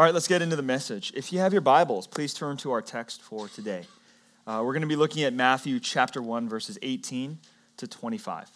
[0.00, 1.12] All right, let's get into the message.
[1.14, 3.82] If you have your Bibles, please turn to our text for today.
[4.46, 7.38] Uh, we're going to be looking at Matthew chapter 1, verses 18
[7.76, 8.48] to 25.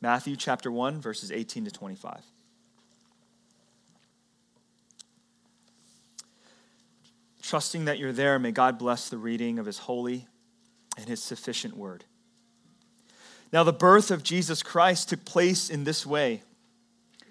[0.00, 2.22] Matthew chapter 1, verses 18 to 25.
[7.42, 10.26] Trusting that you're there, may God bless the reading of his holy
[10.96, 12.06] and his sufficient word.
[13.52, 16.40] Now, the birth of Jesus Christ took place in this way.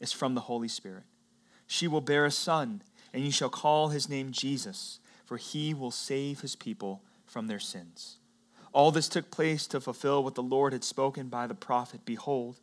[0.00, 1.04] is from the Holy Spirit.
[1.66, 5.90] She will bear a son, and you shall call his name Jesus, for he will
[5.90, 8.16] save his people from their sins.
[8.72, 12.60] All this took place to fulfill what the Lord had spoken by the prophet Behold,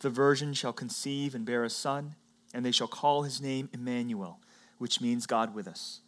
[0.00, 2.14] the virgin shall conceive and bear a son,
[2.52, 4.40] and they shall call his name Emmanuel,
[4.78, 6.00] which means God with us.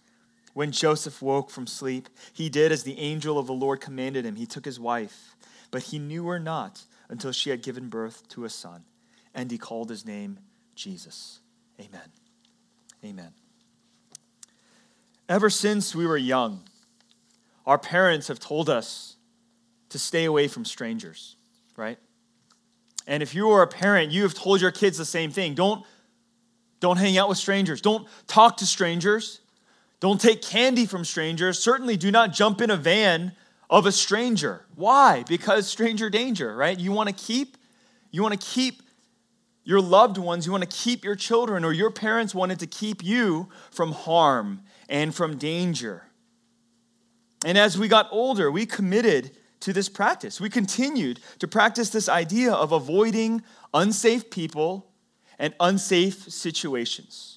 [0.53, 4.37] When Joseph woke from sleep, he did as the angel of the Lord commanded him.
[4.37, 5.37] He took his wife,
[5.71, 8.85] but he knew her not until she had given birth to a son,
[9.35, 10.39] and he called his name
[10.77, 11.41] Jesus.
[11.81, 12.13] Amen.
[13.05, 13.33] Amen.
[15.29, 16.63] Ever since we were young,
[17.67, 19.17] our parents have told us
[19.89, 21.37] to stay away from strangers,
[21.77, 21.99] right?
[23.07, 25.55] And if you are a parent, you have told your kids the same thing.
[25.55, 25.85] Don't,
[26.81, 27.81] don't hang out with strangers.
[27.81, 29.41] Don't talk to strangers.
[29.99, 31.59] Don't take candy from strangers.
[31.59, 33.33] Certainly do not jump in a van
[33.71, 34.65] of a stranger.
[34.75, 35.25] Why?
[35.27, 36.79] Because stranger danger, right?
[36.79, 37.57] You want to keep
[38.13, 38.83] you want to keep
[39.67, 43.05] your loved ones, you want to keep your children or your parents wanted to keep
[43.05, 46.05] you from harm and from danger.
[47.45, 50.41] And as we got older, we committed to this practice.
[50.41, 53.43] We continued to practice this idea of avoiding
[53.75, 54.87] unsafe people
[55.39, 57.37] and unsafe situations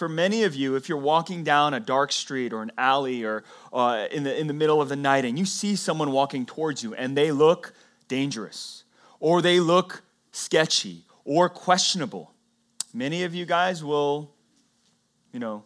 [0.00, 3.44] for many of you, if you're walking down a dark street or an alley or
[3.70, 6.82] uh, in, the, in the middle of the night and you see someone walking towards
[6.82, 7.74] you and they look
[8.08, 8.84] dangerous
[9.20, 12.34] or they look sketchy or questionable,
[12.92, 14.34] many of you guys will,
[15.32, 15.62] you know,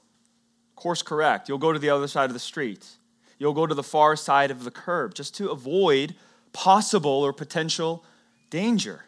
[0.76, 1.48] course correct.
[1.48, 2.86] You'll go to the other side of the street.
[3.38, 6.16] You'll go to the far side of the curb just to avoid
[6.52, 8.04] possible or potential
[8.50, 9.06] danger.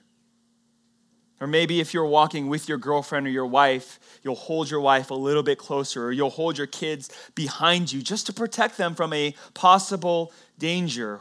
[1.43, 5.11] Or maybe if you're walking with your girlfriend or your wife, you'll hold your wife
[5.11, 8.95] a little bit closer, or you'll hold your kids behind you just to protect them
[8.95, 11.21] from a possible danger.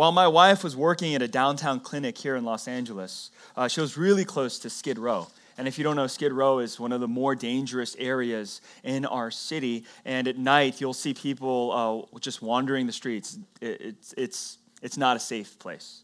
[0.00, 3.82] While my wife was working at a downtown clinic here in Los Angeles, uh, she
[3.82, 5.28] was really close to Skid Row.
[5.58, 9.04] And if you don't know, Skid Row is one of the more dangerous areas in
[9.04, 9.84] our city.
[10.06, 13.38] And at night, you'll see people uh, just wandering the streets.
[13.60, 16.00] It's, it's, it's not a safe place.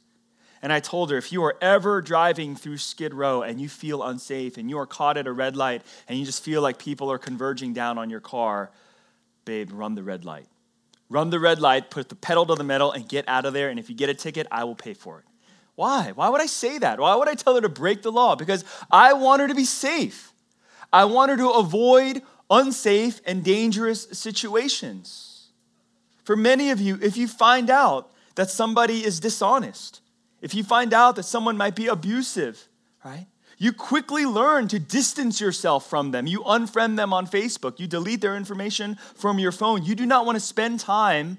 [0.60, 4.02] And I told her, if you are ever driving through Skid Row and you feel
[4.02, 7.10] unsafe and you are caught at a red light and you just feel like people
[7.10, 8.70] are converging down on your car,
[9.46, 10.48] babe, run the red light.
[11.09, 13.71] Run the red light, put the pedal to the metal, and get out of there.
[13.71, 15.25] And if you get a ticket, I will pay for it.
[15.77, 16.12] Why?
[16.15, 16.99] Why would I say that?
[16.99, 18.34] Why would I tell her to break the law?
[18.34, 20.33] Because I want her to be safe.
[20.93, 25.49] I want her to avoid unsafe and dangerous situations.
[26.25, 30.00] For many of you, if you find out that somebody is dishonest,
[30.41, 32.69] if you find out that someone might be abusive,
[33.05, 33.27] right?
[33.59, 36.27] You quickly learn to distance yourself from them.
[36.27, 37.78] You unfriend them on Facebook.
[37.81, 39.83] You delete their information from your phone.
[39.83, 41.39] You do not want to spend time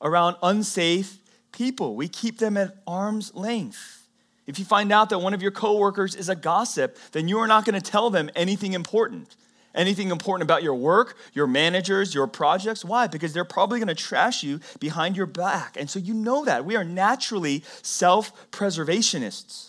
[0.00, 1.18] around unsafe
[1.50, 1.96] people.
[1.96, 4.06] We keep them at arm's length.
[4.46, 7.48] If you find out that one of your coworkers is a gossip, then you are
[7.48, 9.34] not going to tell them anything important
[9.74, 12.84] anything important about your work, your managers, your projects.
[12.84, 13.06] Why?
[13.06, 15.76] Because they're probably going to trash you behind your back.
[15.78, 16.64] And so you know that.
[16.64, 19.67] We are naturally self preservationists.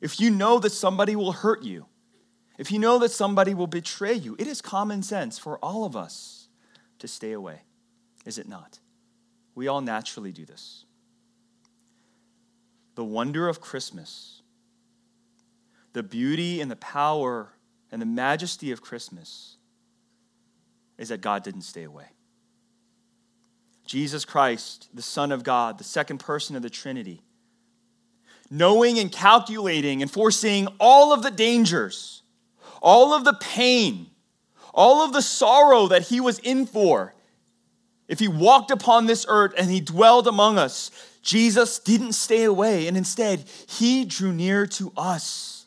[0.00, 1.86] If you know that somebody will hurt you,
[2.58, 5.96] if you know that somebody will betray you, it is common sense for all of
[5.96, 6.48] us
[6.98, 7.62] to stay away,
[8.24, 8.80] is it not?
[9.54, 10.84] We all naturally do this.
[12.96, 14.42] The wonder of Christmas,
[15.92, 17.52] the beauty and the power
[17.92, 19.56] and the majesty of Christmas
[20.98, 22.06] is that God didn't stay away.
[23.84, 27.22] Jesus Christ, the Son of God, the second person of the Trinity,
[28.50, 32.22] knowing and calculating and foreseeing all of the dangers,
[32.80, 34.06] all of the pain,
[34.72, 37.14] all of the sorrow that he was in for,
[38.08, 40.90] if he walked upon this earth and he dwelled among us,
[41.20, 45.66] Jesus didn't stay away, and instead, he drew near to us.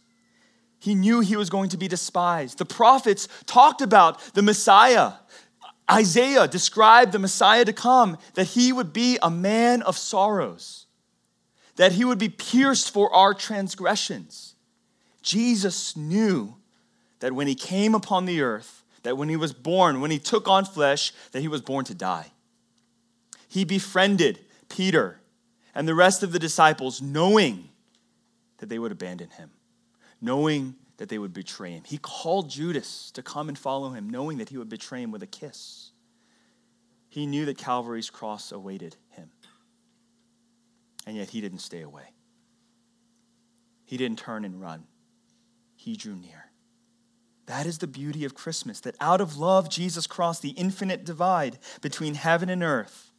[0.79, 2.57] He knew he was going to be despised.
[2.57, 5.13] The prophets talked about the Messiah.
[5.89, 10.80] Isaiah described the Messiah to come, that he would be a man of sorrows,
[11.75, 14.55] that he would be pierced for our transgressions.
[15.21, 16.55] Jesus knew
[17.19, 20.47] that when he came upon the earth, that when he was born, when he took
[20.47, 22.31] on flesh, that he was born to die.
[23.47, 24.39] He befriended
[24.69, 25.19] Peter
[25.73, 27.69] and the rest of the disciples, knowing
[28.57, 29.51] that they would abandon him
[30.21, 31.83] knowing that they would betray him.
[31.85, 35.23] He called Judas to come and follow him, knowing that he would betray him with
[35.23, 35.91] a kiss.
[37.09, 39.31] He knew that Calvary's cross awaited him.
[41.05, 42.13] And yet he didn't stay away.
[43.85, 44.85] He didn't turn and run.
[45.75, 46.51] He drew near.
[47.47, 51.57] That is the beauty of Christmas, that out of love, Jesus crossed the infinite divide
[51.81, 53.11] between heaven and earth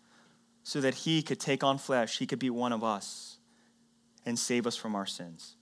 [0.63, 3.39] so that he could take on flesh, he could be one of us
[4.25, 5.57] and save us from our sins.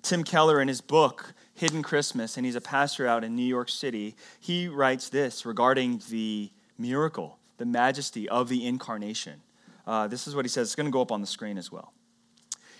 [0.00, 3.68] Tim Keller, in his book, Hidden Christmas, and he's a pastor out in New York
[3.68, 9.42] City, he writes this regarding the miracle, the majesty of the incarnation.
[9.88, 10.68] Uh, this is what he says.
[10.68, 11.94] It's going to go up on the screen as well.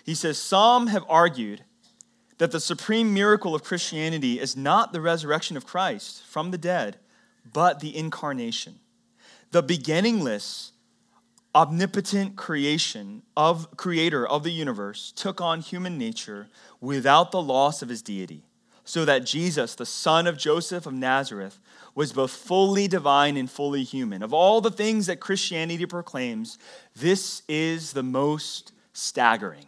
[0.03, 1.63] He says, Some have argued
[2.37, 6.97] that the supreme miracle of Christianity is not the resurrection of Christ from the dead,
[7.51, 8.75] but the incarnation.
[9.49, 10.71] The beginningless
[11.55, 16.47] omnipotent creation of creator of the universe took on human nature
[16.79, 18.43] without the loss of his deity
[18.89, 21.59] so that jesus the son of joseph of nazareth
[21.93, 24.23] was both fully divine and fully human.
[24.23, 26.57] Of all the things that christianity proclaims
[26.95, 29.67] this is the most staggering.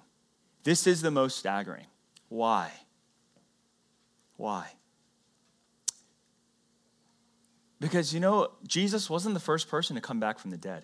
[0.64, 1.86] This is the most staggering.
[2.30, 2.72] Why?
[4.38, 4.72] Why?
[7.80, 10.84] Because you know jesus wasn't the first person to come back from the dead.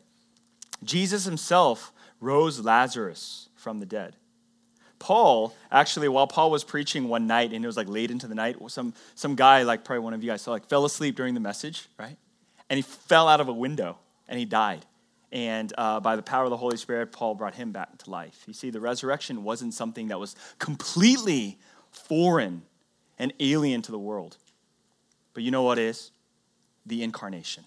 [0.83, 1.91] Jesus himself
[2.21, 4.15] rose Lazarus from the dead.
[4.99, 8.35] Paul, actually, while Paul was preaching one night and it was like late into the
[8.35, 11.33] night, some, some guy, like probably one of you guys saw, like fell asleep during
[11.33, 12.17] the message, right?
[12.69, 13.97] And he fell out of a window
[14.27, 14.85] and he died.
[15.31, 18.43] And uh, by the power of the Holy Spirit, Paul brought him back to life.
[18.47, 21.57] You see, the resurrection wasn't something that was completely
[21.91, 22.63] foreign
[23.19, 24.37] and alien to the world.
[25.33, 26.11] But you know what is?
[26.85, 27.65] The incarnation.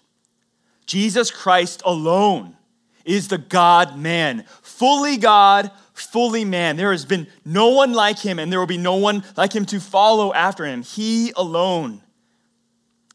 [0.85, 2.57] Jesus Christ alone
[3.05, 6.75] is the God man, fully God, fully man.
[6.75, 9.65] There has been no one like him, and there will be no one like him
[9.67, 10.83] to follow after him.
[10.83, 12.01] He alone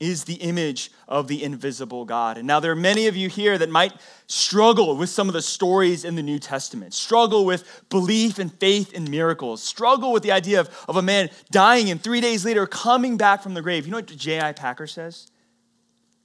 [0.01, 2.37] is the image of the invisible God.
[2.37, 3.93] And now there are many of you here that might
[4.27, 8.93] struggle with some of the stories in the New Testament, struggle with belief and faith
[8.93, 12.67] in miracles, struggle with the idea of, of a man dying and three days later
[12.67, 13.87] coming back from the grave.
[13.87, 14.53] You know what J.I.
[14.53, 15.31] Packer says?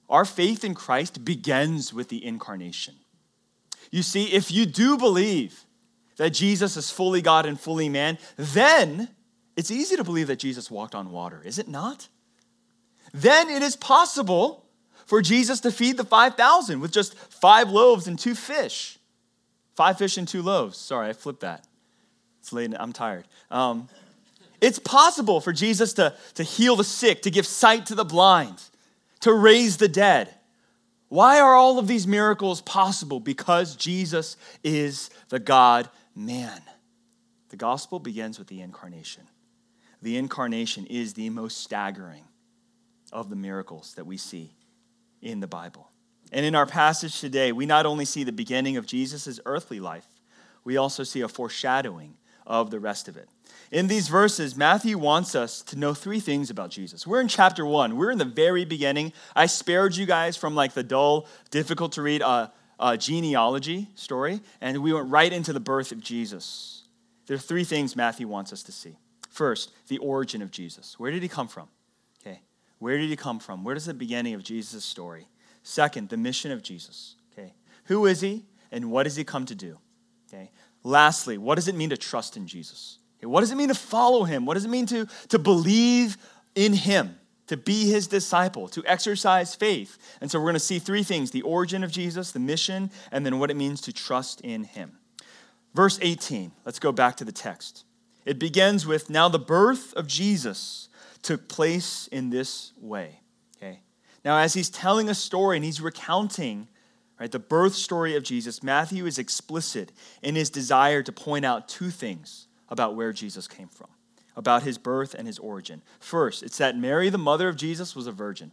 [0.10, 2.96] Our faith in Christ begins with the incarnation.
[3.92, 5.66] You see, if you do believe
[6.22, 9.10] that Jesus is fully God and fully man, then
[9.58, 12.10] it's easy to believe that Jesus walked on water, is it not?
[13.12, 14.68] Then it is possible
[15.08, 19.00] for Jesus to feed the 5,000 with just five loaves and two fish.
[19.76, 20.78] Five fish and two loaves.
[20.78, 21.66] Sorry, I flipped that.
[22.40, 23.26] It's late, I'm tired.
[23.50, 23.90] Um,
[24.62, 28.62] it's possible for Jesus to, to heal the sick, to give sight to the blind,
[29.22, 30.30] to raise the dead.
[31.10, 33.20] Why are all of these miracles possible?
[33.20, 36.62] Because Jesus is the God man.
[37.50, 39.24] The gospel begins with the incarnation.
[40.02, 42.24] The incarnation is the most staggering
[43.12, 44.52] of the miracles that we see
[45.22, 45.90] in the Bible.
[46.32, 50.08] And in our passage today, we not only see the beginning of Jesus' earthly life,
[50.64, 52.16] we also see a foreshadowing
[52.48, 53.30] of the rest of it.
[53.72, 57.06] In these verses, Matthew wants us to know three things about Jesus.
[57.06, 59.14] We're in chapter one, we're in the very beginning.
[59.36, 62.48] I spared you guys from like the dull, difficult to read uh,
[62.82, 66.84] uh, genealogy story, and we went right into the birth of Jesus.
[67.28, 68.98] There are three things Matthew wants us to see.
[69.30, 71.00] First, the origin of Jesus.
[71.00, 71.70] Where did he come from?
[72.20, 72.42] Okay.
[72.80, 73.64] Where did he come from?
[73.64, 75.28] Where does the beginning of Jesus' story?
[75.64, 77.16] Second, the mission of Jesus.
[77.32, 77.54] Okay.
[77.86, 79.78] Who is he and what does he come to do?
[80.28, 80.50] Okay.
[80.84, 82.98] Lastly, what does it mean to trust in Jesus?
[83.20, 83.28] Okay.
[83.28, 84.46] What does it mean to follow him?
[84.46, 86.18] What does it mean to, to believe
[86.56, 87.18] in him,
[87.52, 89.98] to be his disciple, to exercise faith?
[90.22, 93.26] And so we're going to see three things the origin of Jesus, the mission, and
[93.26, 94.94] then what it means to trust in him.
[95.74, 97.84] Verse 18, let's go back to the text.
[98.26, 100.88] It begins with Now the birth of Jesus
[101.24, 103.20] took place in this way.
[103.58, 103.82] Okay.
[104.24, 106.70] Now, as he's telling a story and he's recounting
[107.20, 109.92] right, the birth story of Jesus, Matthew is explicit
[110.22, 113.90] in his desire to point out two things about where Jesus came from,
[114.36, 115.82] about his birth and his origin.
[116.00, 118.52] First, it's that Mary, the mother of Jesus, was a virgin.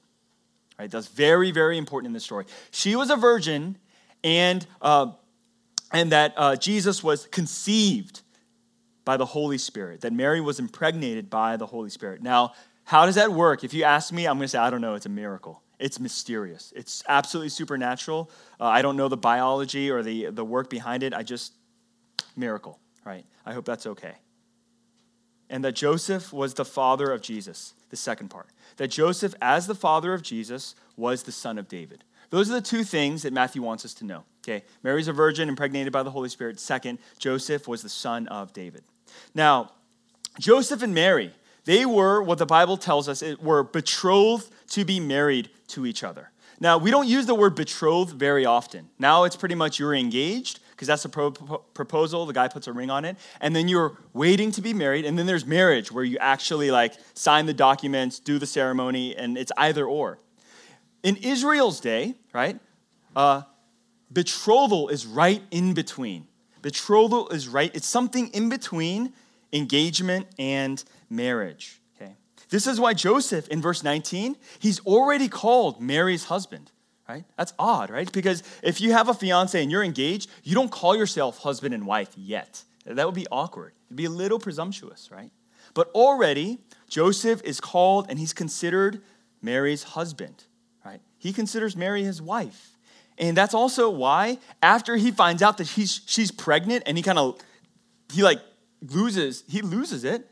[0.78, 0.90] Right?
[0.90, 2.44] That's very, very important in this story.
[2.70, 3.76] She was a virgin,
[4.22, 5.12] and, uh,
[5.92, 8.22] and that uh, Jesus was conceived
[9.04, 12.22] by the Holy Spirit, that Mary was impregnated by the Holy Spirit.
[12.22, 12.52] Now,
[12.84, 13.64] how does that work?
[13.64, 15.62] If you ask me, I'm going to say, I don't know, it's a miracle.
[15.78, 16.72] It's mysterious.
[16.76, 18.30] It's absolutely supernatural.
[18.60, 21.14] Uh, I don't know the biology or the, the work behind it.
[21.14, 21.54] I just,
[22.36, 23.24] miracle, right?
[23.44, 24.14] I hope that's okay.
[25.50, 28.48] And that Joseph was the father of Jesus, the second part.
[28.76, 32.04] That Joseph, as the father of Jesus, was the son of David.
[32.30, 34.24] Those are the two things that Matthew wants us to know.
[34.44, 36.60] Okay, Mary's a virgin impregnated by the Holy Spirit.
[36.60, 38.82] Second, Joseph was the son of David.
[39.34, 39.72] Now,
[40.38, 41.32] Joseph and Mary,
[41.64, 46.04] they were what the Bible tells us, it were betrothed to be married to each
[46.04, 46.30] other.
[46.60, 48.88] Now, we don't use the word betrothed very often.
[48.98, 52.24] Now it's pretty much you're engaged because that's a pro- proposal.
[52.24, 53.16] The guy puts a ring on it.
[53.40, 55.04] And then you're waiting to be married.
[55.04, 59.36] And then there's marriage where you actually like sign the documents, do the ceremony, and
[59.36, 60.20] it's either or.
[61.02, 62.60] In Israel's day, right,
[63.16, 63.42] uh,
[64.12, 66.28] betrothal is right in between.
[66.62, 69.12] Betrothal is right, it's something in between
[69.52, 71.80] engagement and marriage.
[71.96, 72.14] Okay?
[72.50, 76.70] This is why Joseph, in verse 19, he's already called Mary's husband.
[77.08, 77.24] Right?
[77.36, 78.10] That's odd, right?
[78.12, 81.86] Because if you have a fiance and you're engaged, you don't call yourself husband and
[81.86, 82.62] wife yet.
[82.84, 83.72] That would be awkward.
[83.86, 85.30] It'd be a little presumptuous, right?
[85.72, 89.00] But already, Joseph is called and he's considered
[89.40, 90.44] Mary's husband
[90.84, 91.00] right?
[91.18, 92.76] he considers Mary his wife.
[93.18, 97.18] And that's also why after he finds out that he's, she's pregnant and he kind
[97.18, 97.38] of,
[98.12, 98.40] he like
[98.80, 100.26] loses, he loses it.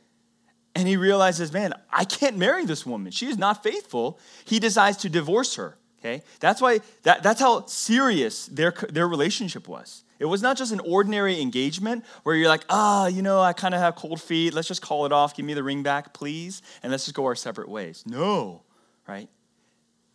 [0.74, 3.10] And he realizes, man, I can't marry this woman.
[3.10, 4.20] She is not faithful.
[4.44, 5.78] He decides to divorce her.
[5.98, 6.22] Okay?
[6.40, 10.04] That's why, that, that's how serious their, their relationship was.
[10.18, 13.52] It was not just an ordinary engagement where you're like, ah, oh, you know, I
[13.52, 14.54] kind of have cold feet.
[14.54, 15.36] Let's just call it off.
[15.36, 16.62] Give me the ring back, please.
[16.82, 18.02] And let's just go our separate ways.
[18.06, 18.62] No,
[19.06, 19.28] right?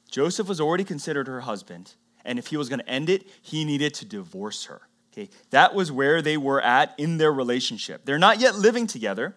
[0.09, 1.93] Joseph was already considered her husband,
[2.25, 4.81] and if he was going to end it, he needed to divorce her.
[5.13, 8.05] Okay, that was where they were at in their relationship.
[8.05, 9.35] They're not yet living together.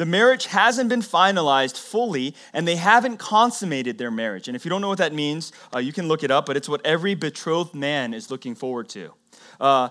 [0.00, 4.48] The marriage hasn't been finalized fully, and they haven't consummated their marriage.
[4.48, 6.56] And if you don't know what that means, uh, you can look it up, but
[6.56, 9.12] it's what every betrothed man is looking forward to.
[9.60, 9.90] Uh,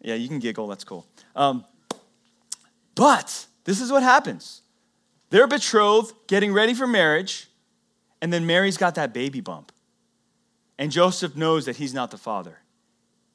[0.00, 1.06] yeah, you can giggle, that's cool.
[1.36, 1.64] Um,
[2.96, 4.62] but this is what happens
[5.30, 7.48] they're betrothed, getting ready for marriage,
[8.20, 9.70] and then Mary's got that baby bump.
[10.76, 12.58] And Joseph knows that he's not the father.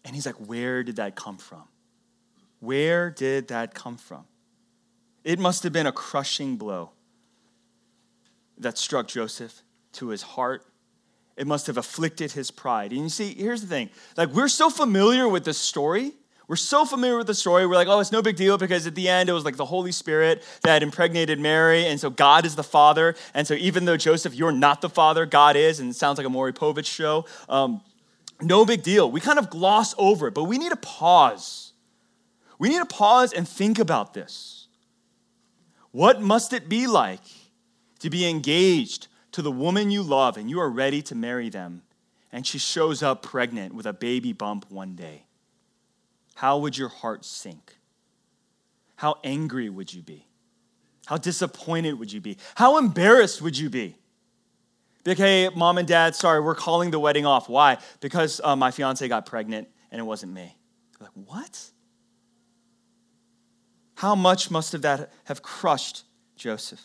[0.03, 1.63] And he's like, Where did that come from?
[2.59, 4.25] Where did that come from?
[5.23, 6.91] It must have been a crushing blow
[8.57, 9.63] that struck Joseph
[9.93, 10.65] to his heart.
[11.37, 12.91] It must have afflicted his pride.
[12.91, 16.13] And you see, here's the thing like, we're so familiar with this story
[16.51, 17.65] we're so familiar with the story.
[17.65, 19.63] We're like, oh, it's no big deal because at the end it was like the
[19.63, 23.15] Holy Spirit that impregnated Mary, and so God is the Father.
[23.33, 26.27] And so even though Joseph, you're not the Father, God is, and it sounds like
[26.27, 27.25] a Maury Povich show.
[27.47, 27.79] Um,
[28.41, 29.09] no big deal.
[29.09, 31.71] We kind of gloss over it, but we need to pause.
[32.59, 34.60] We need to pause and think about this.
[35.91, 37.21] What must it be like
[37.99, 41.83] to be engaged to the woman you love and you are ready to marry them,
[42.31, 45.25] and she shows up pregnant with a baby bump one day?
[46.41, 47.77] how would your heart sink?
[48.95, 50.25] How angry would you be?
[51.05, 52.37] How disappointed would you be?
[52.55, 53.95] How embarrassed would you be?
[55.05, 57.47] Like, hey, mom and dad, sorry, we're calling the wedding off.
[57.47, 57.77] Why?
[57.99, 60.55] Because uh, my fiance got pregnant and it wasn't me.
[60.99, 61.69] Like, what?
[64.01, 66.05] How much must have that have crushed
[66.35, 66.81] Joseph?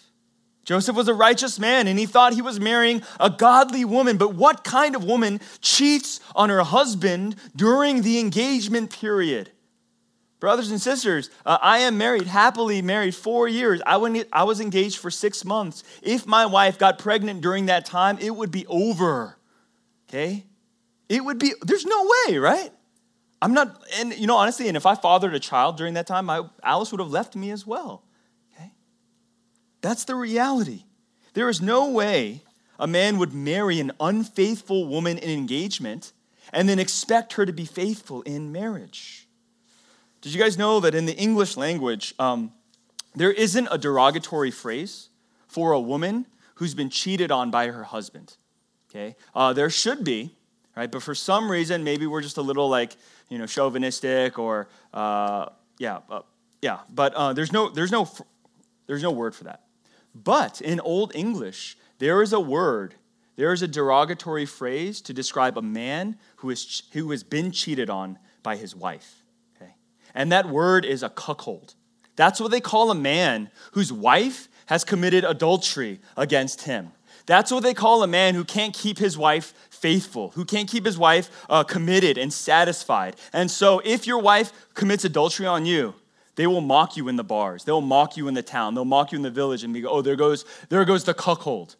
[0.66, 4.18] Joseph was a righteous man and he thought he was marrying a godly woman.
[4.18, 9.50] But what kind of woman cheats on her husband during the engagement period?
[10.40, 13.80] Brothers and sisters, uh, I am married, happily married, four years.
[13.86, 13.94] I,
[14.30, 15.84] I was engaged for six months.
[16.02, 19.38] If my wife got pregnant during that time, it would be over.
[20.06, 20.44] Okay?
[21.08, 22.72] It would be, there's no way, right?
[23.42, 26.30] I'm not, and you know, honestly, and if I fathered a child during that time,
[26.30, 28.02] I, Alice would have left me as well.
[28.54, 28.72] Okay?
[29.82, 30.84] That's the reality.
[31.34, 32.42] There is no way
[32.78, 36.12] a man would marry an unfaithful woman in engagement
[36.52, 39.26] and then expect her to be faithful in marriage.
[40.20, 42.52] Did you guys know that in the English language, um,
[43.14, 45.08] there isn't a derogatory phrase
[45.46, 46.26] for a woman
[46.56, 48.36] who's been cheated on by her husband?
[48.90, 50.34] Okay, uh, there should be,
[50.76, 50.90] right?
[50.90, 52.96] But for some reason, maybe we're just a little like
[53.28, 55.46] you know chauvinistic or uh,
[55.78, 56.22] yeah, uh,
[56.62, 56.80] yeah.
[56.88, 58.08] But uh, there's no there's no
[58.86, 59.62] there's no word for that.
[60.14, 62.94] But in Old English, there is a word,
[63.36, 67.90] there is a derogatory phrase to describe a man who, is, who has been cheated
[67.90, 69.22] on by his wife.
[69.56, 69.74] Okay?
[70.14, 71.74] And that word is a cuckold.
[72.16, 76.92] That's what they call a man whose wife has committed adultery against him.
[77.26, 80.86] That's what they call a man who can't keep his wife faithful, who can't keep
[80.86, 83.16] his wife uh, committed and satisfied.
[83.32, 85.94] And so, if your wife commits adultery on you,
[86.36, 87.64] They will mock you in the bars.
[87.64, 88.74] They'll mock you in the town.
[88.74, 91.76] They'll mock you in the village and be, oh, there goes, there goes the cuckold.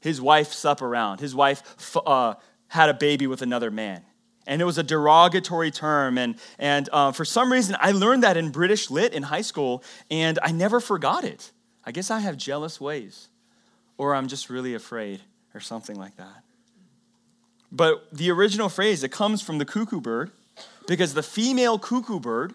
[0.00, 1.20] His wife slept around.
[1.20, 2.34] His wife uh,
[2.68, 4.02] had a baby with another man.
[4.46, 6.18] And it was a derogatory term.
[6.18, 9.82] And, and uh, for some reason, I learned that in British Lit in high school,
[10.10, 11.50] and I never forgot it.
[11.84, 13.28] I guess I have jealous ways,
[13.98, 15.20] or I'm just really afraid,
[15.54, 16.42] or something like that.
[17.70, 20.30] But the original phrase, it comes from the cuckoo bird,
[20.86, 22.54] because the female cuckoo bird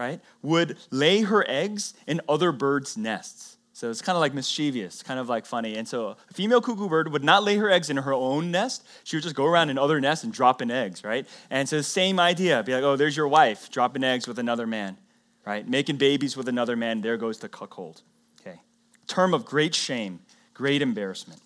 [0.00, 3.58] right, would lay her eggs in other birds' nests.
[3.72, 5.76] So it's kind of like mischievous, kind of like funny.
[5.76, 8.86] And so a female cuckoo bird would not lay her eggs in her own nest.
[9.04, 11.26] She would just go around in other nests and drop in eggs, right?
[11.50, 12.62] And so same idea.
[12.62, 14.98] Be like, oh, there's your wife dropping eggs with another man,
[15.46, 15.66] right?
[15.66, 17.00] Making babies with another man.
[17.00, 18.02] There goes the cuckold.
[18.40, 18.60] Okay.
[19.06, 20.20] Term of great shame,
[20.60, 21.40] great embarrassment.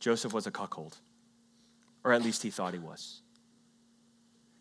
[0.00, 0.96] Joseph was a cuckold,
[2.02, 3.20] or at least he thought he was.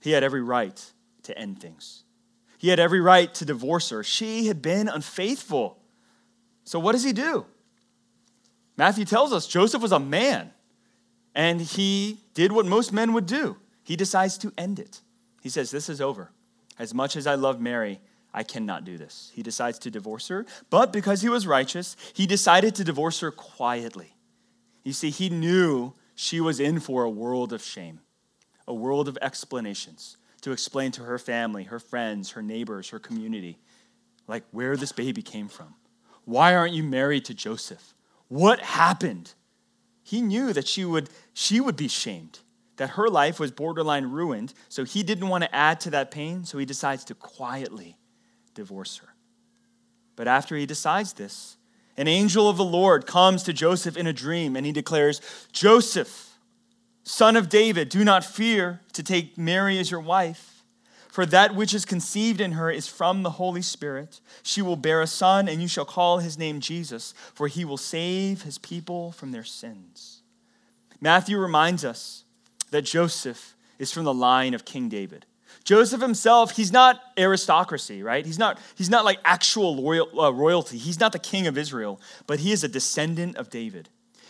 [0.02, 0.92] He had every right
[1.24, 2.04] to end things.
[2.58, 4.04] He had every right to divorce her.
[4.04, 5.80] She had been unfaithful.
[6.66, 7.46] So, what does he do?
[8.76, 10.52] Matthew tells us Joseph was a man,
[11.34, 13.56] and he did what most men would do.
[13.86, 15.00] He decides to end it.
[15.42, 16.30] He says, This is over.
[16.78, 18.02] As much as I love Mary,
[18.34, 19.32] I cannot do this.
[19.34, 23.32] He decides to divorce her, but because he was righteous, he decided to divorce her
[23.32, 24.16] quietly.
[24.84, 28.00] You see, he knew she was in for a world of shame,
[28.68, 33.60] a world of explanations, to explain to her family, her friends, her neighbors, her community,
[34.28, 35.76] like where this baby came from.
[36.24, 37.94] Why aren't you married to Joseph?
[38.28, 39.34] What happened?
[40.04, 42.40] He knew that she would, she would be shamed,
[42.78, 46.46] that her life was borderline ruined, so he didn't want to add to that pain,
[46.46, 47.98] so he decides to quietly
[48.54, 49.10] divorce her.
[50.16, 51.58] But after he decides this,
[51.98, 56.38] an angel of the Lord comes to Joseph in a dream and he declares, Joseph,
[57.04, 60.64] Son of David, do not fear to take Mary as your wife,
[61.10, 64.22] for that which is conceived in her is from the Holy Spirit.
[64.44, 67.78] She will bear a son, and you shall call his name Jesus, for he will
[67.78, 70.22] save his people from their sins.
[71.02, 72.24] Matthew reminds us
[72.70, 75.26] that Joseph is from the line of King David.
[75.64, 78.26] Joseph himself, he's not aristocracy, right?
[78.26, 80.78] He's not, he's not like actual loyal, uh, royalty.
[80.78, 83.90] He's not the king of Israel, but he is a descendant of David.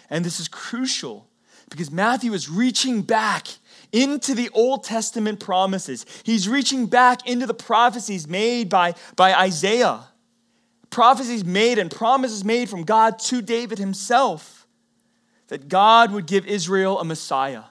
[0.09, 1.27] And this is crucial
[1.69, 3.47] because Matthew is reaching back
[3.93, 6.05] into the Old Testament promises.
[6.23, 10.01] He's reaching back into the prophecies made by, by Isaiah,
[10.89, 14.67] prophecies made and promises made from God to David himself
[15.47, 17.63] that God would give Israel a Messiah.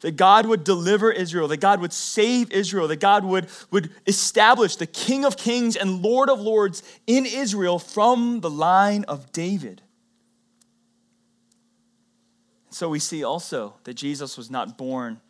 [0.00, 4.76] That God would deliver Israel, that God would save Israel, that God would, would establish
[4.76, 9.82] the King of Kings and Lord of Lords in Israel from the line of David.
[12.70, 15.20] So we see also that Jesus was not born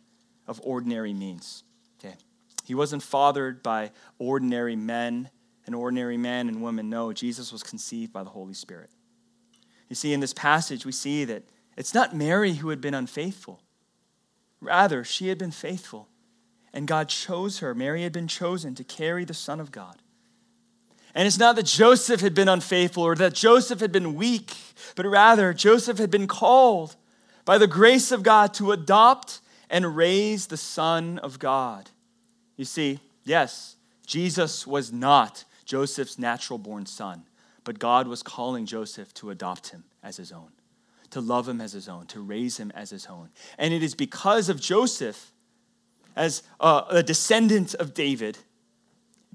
[0.47, 1.63] of ordinary means.
[1.99, 2.15] Okay.
[2.63, 5.29] He wasn't fathered by ordinary men
[5.65, 6.89] and ordinary men and women.
[6.89, 8.89] No, Jesus was conceived by the Holy Spirit.
[9.89, 11.43] You see, in this passage, we see that
[11.75, 13.61] it's not Mary who had been unfaithful.
[14.61, 16.07] Rather, she had been faithful,
[16.71, 17.73] and God chose her.
[17.73, 19.97] Mary had been chosen to carry the Son of God.
[21.13, 24.53] And it's not that Joseph had been unfaithful or that Joseph had been weak,
[24.95, 26.95] but rather, Joseph had been called
[27.43, 31.89] by the grace of God to adopt and raise the Son of God.
[32.55, 37.23] You see, yes, Jesus was not Joseph's natural born son,
[37.63, 40.51] but God was calling Joseph to adopt him as his own,
[41.11, 43.29] to love him as his own, to raise him as his own.
[43.57, 45.31] And it is because of Joseph,
[46.15, 48.37] as a, descendant of David,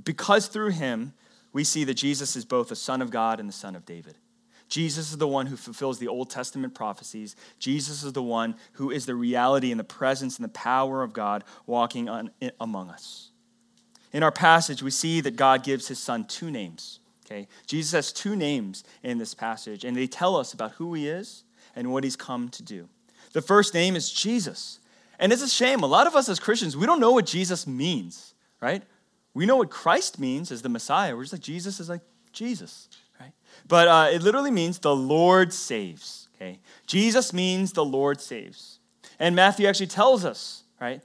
[0.03, 1.15] because through him,
[1.53, 4.17] we see that Jesus is both the Son of God and the Son of David.
[4.69, 7.37] Jesus is the one who fulfills the Old Testament prophecies.
[7.59, 11.13] Jesus is the one who is the reality and the presence and the power of
[11.13, 13.31] God walking on, among us.
[14.13, 17.01] In our passage, we see that God gives his son two names.
[17.25, 17.49] Okay?
[17.67, 21.45] Jesus has two names in this passage, and they tell us about who he is
[21.77, 22.89] and what he's come to do.
[23.33, 24.81] The first name is Jesus.
[25.19, 25.83] And it's a shame.
[25.83, 28.83] A lot of us as Christians, we don't know what Jesus means, right?
[29.35, 31.15] We know what Christ means as the Messiah.
[31.15, 32.89] We're just like, Jesus is like Jesus.
[33.21, 33.33] Right?
[33.69, 36.29] But uh, it literally means the Lord saves.
[36.37, 38.79] Okay, Jesus means the Lord saves,
[39.19, 41.01] and Matthew actually tells us, right,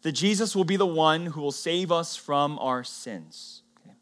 [0.00, 3.62] that Jesus will be the one who will save us from our sins.
[3.84, 3.94] Okay?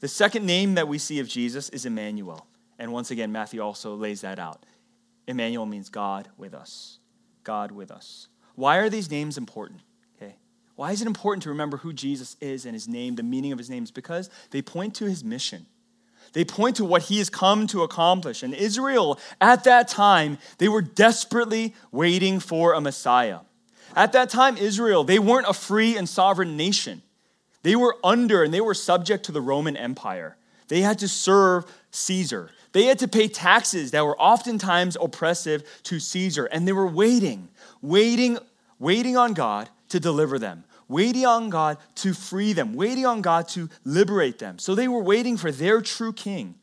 [0.00, 2.44] The second name that we see of Jesus is Emmanuel,
[2.76, 4.66] and once again, Matthew also lays that out.
[5.30, 6.98] Emmanuel means God with us.
[7.44, 8.28] God with us.
[8.54, 9.80] Why are these names important?
[10.16, 10.36] Okay.
[10.76, 13.58] Why is it important to remember who Jesus is and his name, the meaning of
[13.58, 13.84] his name?
[13.84, 15.66] Is because they point to his mission.
[16.32, 18.42] They point to what he has come to accomplish.
[18.42, 23.40] And Israel, at that time, they were desperately waiting for a Messiah.
[23.96, 27.02] At that time, Israel, they weren't a free and sovereign nation.
[27.62, 30.36] They were under and they were subject to the Roman Empire.
[30.70, 32.48] They had to serve Caesar.
[32.70, 36.46] They had to pay taxes that were oftentimes oppressive to Caesar.
[36.46, 37.48] And they were waiting,
[37.82, 38.38] waiting,
[38.78, 43.48] waiting on God to deliver them, waiting on God to free them, waiting on God
[43.48, 44.60] to liberate them.
[44.60, 46.54] So they were waiting for their true king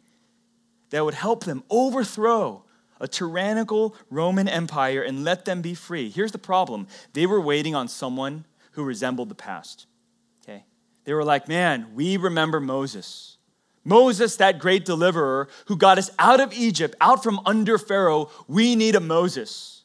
[0.91, 2.63] that would help them overthrow
[3.01, 6.09] a tyrannical Roman Empire and let them be free.
[6.09, 9.85] Here's the problem they were waiting on someone who resembled the past.
[10.43, 10.63] Okay?
[11.03, 13.36] They were like, man, we remember Moses.
[13.87, 18.75] Moses, that great deliverer who got us out of Egypt, out from under Pharaoh, we
[18.75, 19.83] need a Moses.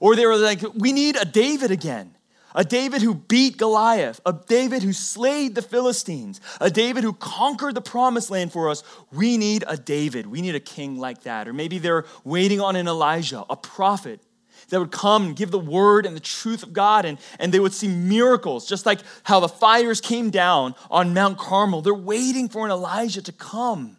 [0.00, 2.14] Or they were like, we need a David again.
[2.54, 7.74] A David who beat Goliath, a David who slayed the Philistines, a David who conquered
[7.74, 8.82] the promised land for us.
[9.12, 10.26] We need a David.
[10.26, 11.46] We need a king like that.
[11.46, 14.20] Or maybe they're waiting on an Elijah, a prophet
[14.68, 17.60] that would come and give the word and the truth of God, and, and they
[17.60, 21.82] would see miracles, just like how the fires came down on Mount Carmel.
[21.82, 23.96] They're waiting for an Elijah to come.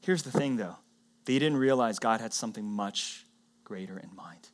[0.00, 0.76] Here's the thing, though
[1.24, 3.24] they didn't realize God had something much
[3.64, 4.48] greater in mind.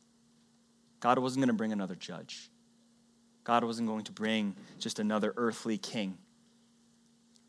[0.99, 2.49] God wasn't going to bring another judge.
[3.43, 6.17] God wasn't going to bring just another earthly king.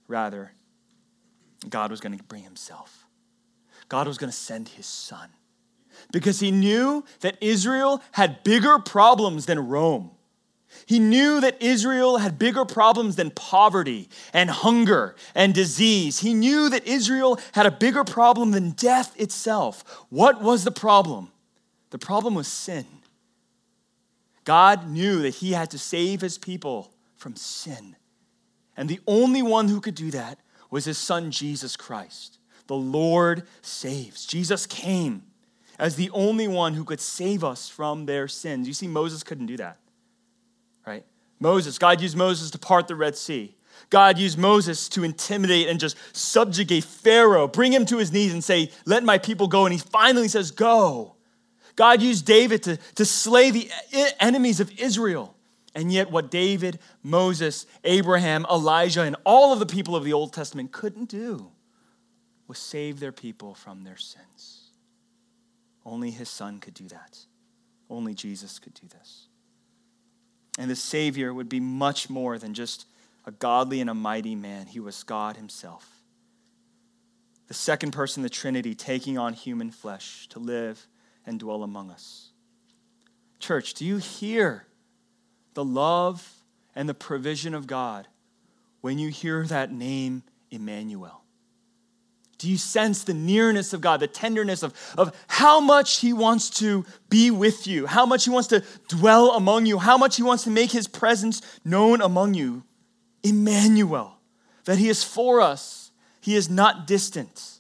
[0.08, 0.52] Rather,
[1.68, 3.06] God was going to bring himself.
[3.88, 5.28] God was going to send his son
[6.12, 10.10] because he knew that Israel had bigger problems than Rome.
[10.86, 16.20] He knew that Israel had bigger problems than poverty and hunger and disease.
[16.20, 19.84] He knew that Israel had a bigger problem than death itself.
[20.10, 21.30] What was the problem?
[21.90, 22.86] The problem was sin.
[24.44, 27.96] God knew that he had to save his people from sin.
[28.76, 30.38] And the only one who could do that
[30.70, 32.38] was his son, Jesus Christ.
[32.66, 34.24] The Lord saves.
[34.24, 35.24] Jesus came
[35.80, 38.68] as the only one who could save us from their sins.
[38.68, 39.78] You see, Moses couldn't do that,
[40.86, 41.04] right?
[41.40, 43.56] Moses, God used Moses to part the Red Sea.
[43.88, 48.44] God used Moses to intimidate and just subjugate Pharaoh, bring him to his knees and
[48.44, 49.64] say, Let my people go.
[49.64, 51.16] And he finally says, Go.
[51.76, 53.70] God used David to, to slay the
[54.20, 55.34] enemies of Israel.
[55.74, 60.34] And yet, what David, Moses, Abraham, Elijah, and all of the people of the Old
[60.34, 61.50] Testament couldn't do
[62.48, 64.59] was save their people from their sins.
[65.84, 67.18] Only his son could do that.
[67.88, 69.26] Only Jesus could do this.
[70.58, 72.86] And the Savior would be much more than just
[73.24, 76.02] a godly and a mighty man, he was God himself.
[77.48, 80.86] The second person, the Trinity, taking on human flesh to live
[81.26, 82.30] and dwell among us.
[83.38, 84.66] Church, do you hear
[85.54, 88.06] the love and the provision of God
[88.80, 91.19] when you hear that name, Emmanuel?
[92.40, 96.48] Do you sense the nearness of God, the tenderness of, of how much He wants
[96.60, 100.22] to be with you, how much He wants to dwell among you, how much He
[100.22, 102.64] wants to make His presence known among you?
[103.22, 104.16] Emmanuel,
[104.64, 105.90] that He is for us,
[106.22, 107.58] He is not distant.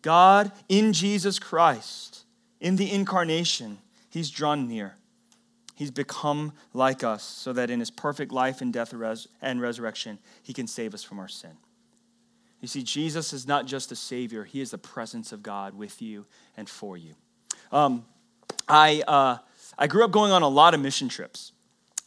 [0.00, 2.24] God in Jesus Christ
[2.60, 3.78] in the incarnation,
[4.08, 4.94] he's drawn near.
[5.74, 8.94] He's become like us so that in his perfect life and death
[9.42, 11.52] and resurrection, he can save us from our sin.
[12.60, 16.02] You see, Jesus is not just a Savior, He is the presence of God with
[16.02, 17.14] you and for you.
[17.70, 18.04] Um,
[18.66, 19.38] I, uh,
[19.78, 21.52] I grew up going on a lot of mission trips.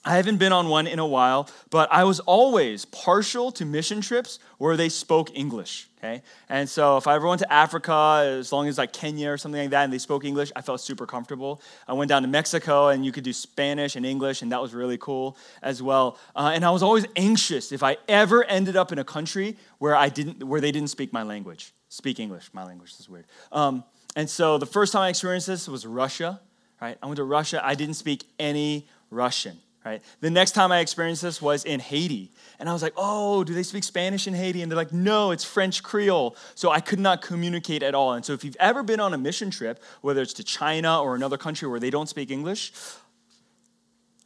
[0.04, 4.02] I haven't been on one in a while, but I was always partial to mission
[4.02, 5.90] trips where they spoke English.
[6.00, 9.38] Okay, and so if I ever went to Africa, as long as like Kenya or
[9.38, 11.62] something like that, and they spoke English, I felt super comfortable.
[11.88, 14.74] I went down to Mexico, and you could do Spanish and English, and that was
[14.74, 16.18] really cool as well.
[16.36, 19.96] Uh, and I was always anxious if I ever ended up in a country where
[19.96, 22.50] I didn't, where they didn't speak my language, speak English.
[22.54, 23.26] My language is weird.
[23.52, 23.84] Um,
[24.16, 26.42] and so the first time I experienced this was Russia.
[26.82, 27.62] Right, I went to Russia.
[27.64, 30.02] I didn't speak any Russian right?
[30.20, 32.32] The next time I experienced this was in Haiti.
[32.60, 34.62] And I was like, oh, do they speak Spanish in Haiti?
[34.62, 36.36] And they're like, no, it's French Creole.
[36.56, 38.14] So I could not communicate at all.
[38.14, 41.16] And so if you've ever been on a mission trip, whether it's to China or
[41.16, 42.74] another country where they don't speak English,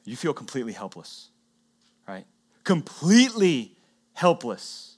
[0.03, 1.29] you feel completely helpless,
[2.07, 2.25] right?
[2.63, 3.71] Completely
[4.13, 4.97] helpless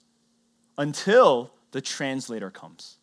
[0.78, 2.98] until the translator comes.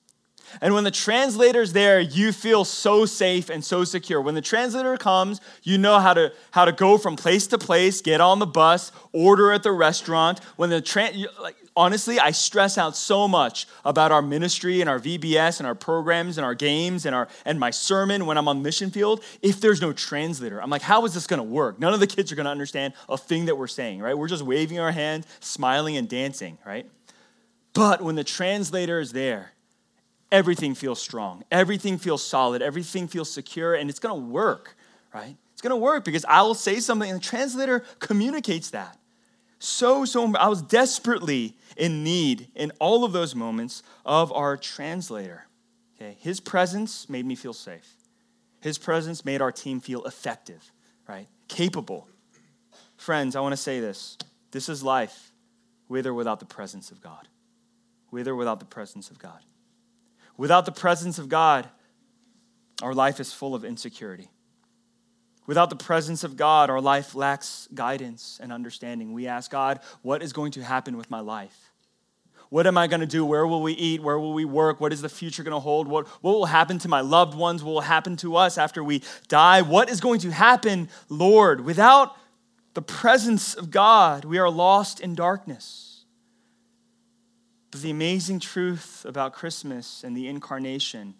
[0.60, 4.20] And when the translator's there, you feel so safe and so secure.
[4.20, 8.00] When the translator comes, you know how to, how to go from place to place,
[8.00, 10.40] get on the bus, order at the restaurant.
[10.56, 14.98] When the tra- like, honestly, I stress out so much about our ministry and our
[14.98, 18.62] VBS and our programs and our games and, our, and my sermon when I'm on
[18.62, 20.62] mission field if there's no translator.
[20.62, 21.78] I'm like, how is this going to work?
[21.78, 24.16] None of the kids are going to understand a thing that we're saying, right?
[24.16, 26.86] We're just waving our hand, smiling, and dancing, right?
[27.72, 29.52] But when the translator is there,
[30.34, 34.76] everything feels strong, everything feels solid, everything feels secure, and it's gonna work,
[35.14, 35.36] right?
[35.52, 38.98] It's gonna work because I will say something, and the translator communicates that.
[39.60, 45.46] so, so, I was desperately in need in all of those moments of our translator.
[45.96, 47.94] Okay, his presence made me feel safe.
[48.60, 50.72] His presence made our team feel effective,
[51.08, 51.28] right?
[51.46, 52.08] Capable.
[52.96, 54.18] Friends, I want to say this.
[54.50, 55.32] This is life
[55.88, 57.28] with or without the presence of God.
[58.10, 59.40] With or without the presence of God.
[60.36, 61.68] Without the presence of God,
[62.82, 64.28] our life is full of insecurity.
[65.46, 69.12] Without the presence of God, our life lacks guidance and understanding.
[69.12, 71.70] We ask God, what is going to happen with my life?
[72.48, 73.24] What am I going to do?
[73.24, 74.02] Where will we eat?
[74.02, 74.80] Where will we work?
[74.80, 75.88] What is the future going to hold?
[75.88, 77.62] What, what will happen to my loved ones?
[77.62, 79.62] What will happen to us after we die?
[79.62, 81.62] What is going to happen, Lord?
[81.62, 82.16] Without
[82.74, 85.93] the presence of God, we are lost in darkness.
[87.74, 91.14] But the amazing truth about Christmas and the incarnation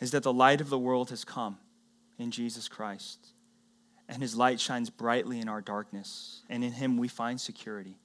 [0.00, 1.58] is that the light of the world has come
[2.18, 3.18] in Jesus Christ.
[4.08, 6.40] And his light shines brightly in our darkness.
[6.48, 7.98] And in him we find security.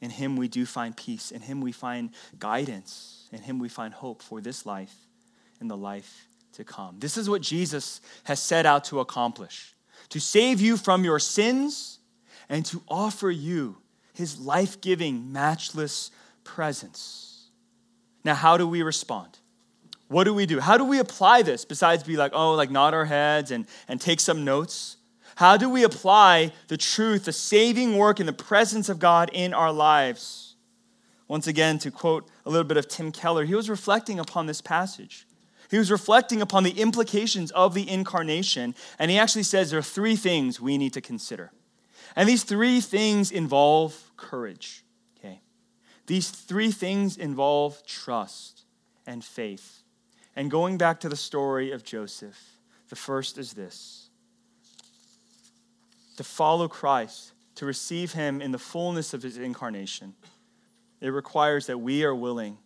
[0.00, 1.30] In him we do find peace.
[1.30, 3.28] In him we find guidance.
[3.30, 4.96] In him we find hope for this life
[5.60, 6.96] and the life to come.
[6.98, 9.76] This is what Jesus has set out to accomplish
[10.08, 12.00] to save you from your sins
[12.48, 13.76] and to offer you
[14.14, 16.10] his life giving, matchless
[16.54, 17.48] presence.
[18.24, 19.38] Now, how do we respond?
[20.08, 20.58] What do we do?
[20.58, 24.00] How do we apply this besides be like, oh, like nod our heads and, and
[24.00, 24.96] take some notes?
[25.36, 29.54] How do we apply the truth, the saving work, and the presence of God in
[29.54, 30.56] our lives?
[31.28, 34.60] Once again, to quote a little bit of Tim Keller, he was reflecting upon this
[34.60, 35.26] passage.
[35.70, 39.82] He was reflecting upon the implications of the incarnation, and he actually says there are
[39.82, 41.52] three things we need to consider.
[42.16, 44.84] And these three things involve courage.
[46.10, 48.64] These three things involve trust
[49.06, 49.84] and faith.
[50.34, 54.10] And going back to the story of Joseph, the first is this
[56.16, 60.14] to follow Christ, to receive him in the fullness of his incarnation,
[61.00, 62.58] it requires that we are willing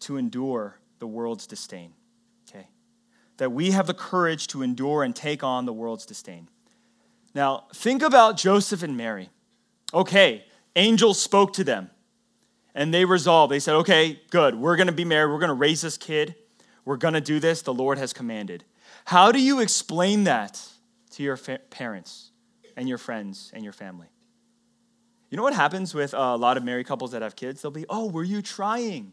[0.00, 1.92] to endure the world's disdain.
[2.50, 2.66] Okay?
[3.36, 6.48] That we have the courage to endure and take on the world's disdain.
[7.36, 9.30] Now, think about Joseph and Mary.
[9.94, 10.44] Okay,
[10.74, 11.90] angels spoke to them
[12.78, 13.52] and they resolved.
[13.52, 16.36] They said, okay, good, we're to be married, we're to raise this kid.
[16.84, 17.60] We're to do this.
[17.62, 18.64] The Lord has commanded.
[19.04, 20.62] How do you explain that
[21.10, 22.30] to your fa- parents
[22.76, 24.06] and your friends and your family?
[25.28, 27.60] You know what happens with a lot of married couples that have kids?
[27.60, 29.12] They'll be, oh, were you trying?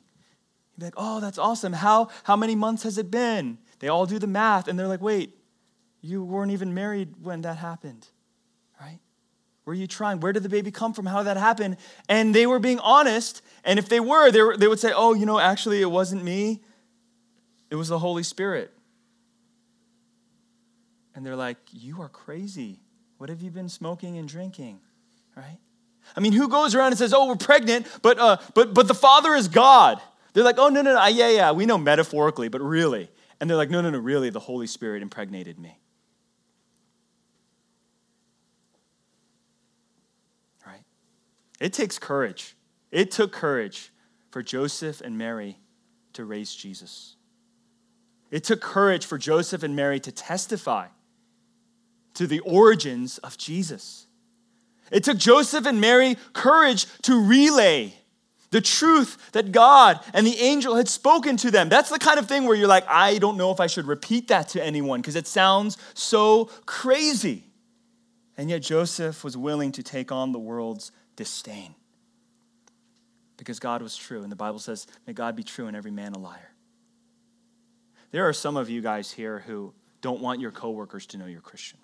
[0.73, 1.73] You'd be like, oh, that's awesome.
[1.73, 3.58] How, how many months has it been?
[3.80, 5.36] They all do the math and they're like, wait,
[6.01, 8.10] you weren't even married when that happened?
[9.65, 10.19] Were you trying?
[10.19, 11.06] Where did the baby come from?
[11.06, 11.78] How did that happen?
[12.08, 13.41] And they were being honest.
[13.63, 16.23] And if they were, they, were, they would say, oh, you know, actually, it wasn't
[16.23, 16.62] me.
[17.69, 18.71] It was the Holy Spirit.
[21.15, 22.80] And they're like, You are crazy.
[23.17, 24.80] What have you been smoking and drinking?
[25.36, 25.58] Right?
[26.15, 28.93] I mean, who goes around and says, Oh, we're pregnant, but, uh, but, but the
[28.93, 29.99] Father is God?
[30.34, 31.06] They're like, Oh, no, no, no.
[31.08, 31.51] Yeah, yeah.
[31.54, 33.10] We know metaphorically, but really.
[33.39, 33.97] And they're like, No, no, no.
[33.97, 35.80] Really, the Holy Spirit impregnated me.
[40.65, 40.84] Right?
[41.59, 42.55] It takes courage.
[42.91, 43.91] It took courage
[44.31, 45.57] for Joseph and Mary
[46.13, 47.15] to raise Jesus.
[48.31, 50.87] It took courage for Joseph and Mary to testify
[52.15, 54.07] to the origins of Jesus.
[54.91, 57.93] It took Joseph and Mary courage to relay
[58.51, 61.67] the truth that God and the angel had spoken to them.
[61.69, 64.29] That's the kind of thing where you're like, I don't know if I should repeat
[64.29, 67.43] that to anyone because it sounds so crazy.
[68.37, 71.75] And yet Joseph was willing to take on the world's disdain
[73.38, 74.23] because God was true.
[74.23, 76.51] And the Bible says, May God be true and every man a liar.
[78.12, 81.41] There are some of you guys here who don't want your coworkers to know you're
[81.41, 81.80] Christian.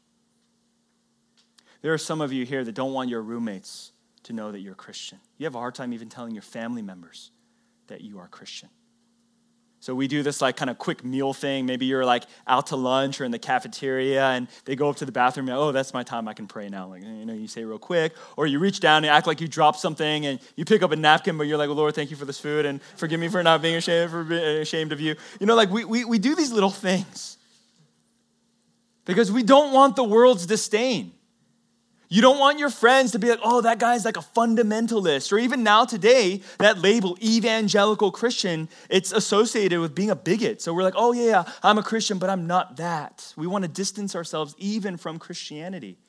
[1.81, 3.91] There are some of you here that don't want your roommates
[4.23, 5.19] to know that you're Christian.
[5.37, 7.31] You have a hard time even telling your family members
[7.87, 8.69] that you are Christian.
[9.81, 11.65] So we do this like kind of quick meal thing.
[11.65, 15.05] Maybe you're like out to lunch or in the cafeteria and they go up to
[15.05, 16.27] the bathroom and, oh, that's my time.
[16.27, 16.85] I can pray now.
[16.85, 18.13] Like, you know, you say real quick.
[18.37, 20.95] Or you reach down and act like you dropped something and you pick up a
[20.95, 23.63] napkin, but you're like, Lord, thank you for this food and forgive me for not
[23.63, 25.15] being ashamed, for being ashamed of you.
[25.39, 27.37] You know, like we, we, we do these little things
[29.05, 31.11] because we don't want the world's disdain.
[32.13, 35.31] You don't want your friends to be like, oh, that guy's like a fundamentalist.
[35.31, 40.61] Or even now today, that label, evangelical Christian, it's associated with being a bigot.
[40.61, 43.33] So we're like, oh, yeah, I'm a Christian, but I'm not that.
[43.37, 45.99] We want to distance ourselves even from Christianity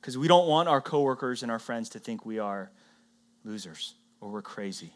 [0.00, 2.72] because we don't want our coworkers and our friends to think we are
[3.44, 4.94] losers or we're crazy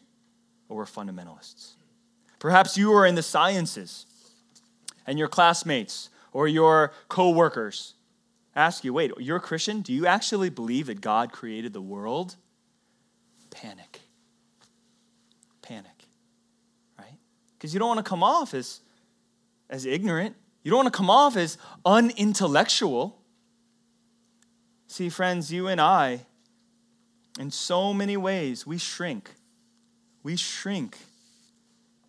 [0.67, 1.75] or we're fundamentalists.
[2.39, 4.05] Perhaps you are in the sciences
[5.07, 7.93] and your classmates or your coworkers
[8.55, 9.81] ask you wait, you're a Christian?
[9.81, 12.35] Do you actually believe that God created the world?
[13.49, 14.01] Panic.
[15.61, 16.05] Panic.
[16.97, 17.17] Right?
[17.53, 18.81] Because you don't want to come off as,
[19.69, 20.35] as ignorant.
[20.63, 23.19] You don't want to come off as unintellectual.
[24.87, 26.21] See, friends, you and I,
[27.39, 29.31] in so many ways, we shrink.
[30.23, 30.97] We shrink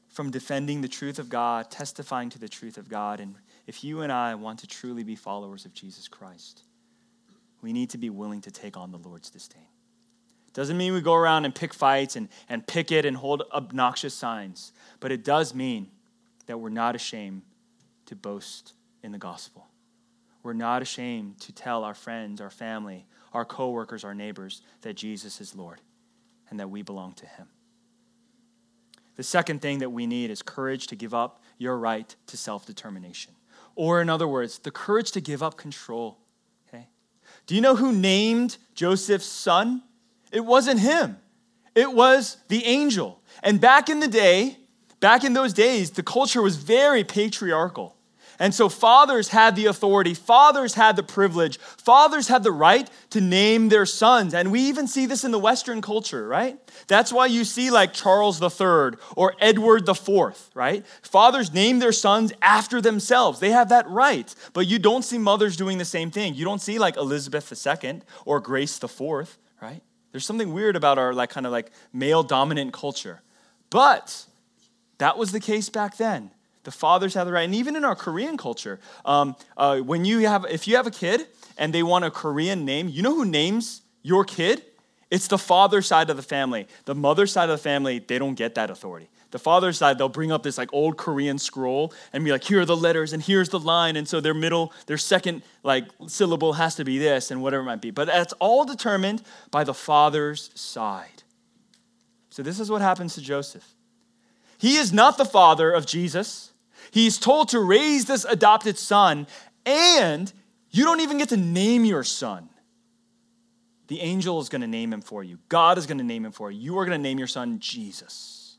[0.09, 3.21] from defending the truth of God, testifying to the truth of God.
[3.21, 6.63] And if you and I want to truly be followers of Jesus Christ,
[7.61, 9.67] we need to be willing to take on the Lord's disdain.
[10.53, 14.73] Doesn't mean we go around and pick fights and, and picket and hold obnoxious signs,
[15.01, 15.89] but it does mean
[16.47, 17.43] that we're not ashamed
[18.07, 19.67] to boast in the gospel.
[20.43, 25.41] We're not ashamed to tell our friends, our family, our coworkers, our neighbors that Jesus
[25.41, 25.81] is Lord
[26.51, 27.47] and that we belong to him.
[29.17, 32.67] The second thing that we need is courage to give up your right to self
[32.67, 33.35] determination.
[33.75, 36.19] Or, in other words, the courage to give up control.
[36.69, 36.89] Okay?
[37.47, 39.83] Do you know who named Joseph's son?
[40.31, 41.19] It wasn't him,
[41.75, 43.21] it was the angel.
[43.43, 44.59] And back in the day,
[45.01, 47.97] back in those days, the culture was very patriarchal.
[48.43, 53.21] And so fathers had the authority, fathers had the privilege, fathers had the right to
[53.21, 54.35] name their sons.
[54.35, 56.59] And we even see this in the Western culture, right?
[56.89, 60.85] That's why you see like Charles III or Edward IV, right?
[61.03, 63.39] Fathers name their sons after themselves.
[63.39, 64.35] They have that right.
[64.55, 66.35] But you don't see mothers doing the same thing.
[66.35, 69.83] You don't see like Elizabeth II or Grace IV, right?
[70.11, 73.23] There's something weird about our like kind of like male dominant culture.
[73.71, 74.27] But
[74.99, 76.33] that was the case back then.
[76.65, 80.21] The fathers have the right, and even in our Korean culture, um, uh, when you
[80.21, 81.27] have, if you have a kid
[81.59, 84.65] and they want a Korean name, you know who names your kid?
[85.11, 86.69] It's the father side of the family.
[86.85, 89.11] The mother side of the family, they don't get that authority.
[89.33, 92.61] The father side, they'll bring up this like old Korean scroll and be like, here
[92.61, 93.97] are the letters and here's the line.
[93.97, 97.67] And so their middle, their second like syllable has to be this and whatever it
[97.67, 97.91] might be.
[97.91, 101.23] But that's all determined by the father's side.
[102.31, 103.75] So this is what happens to Joseph.
[104.59, 106.52] He is not the father of Jesus.
[106.93, 109.27] He's told to raise this adopted son,
[109.65, 110.31] and
[110.71, 112.51] you don't even get to name your son.
[113.89, 115.39] The angel is going to name him for you.
[115.49, 116.61] God is going to name him for you.
[116.61, 118.59] You are going to name your son Jesus.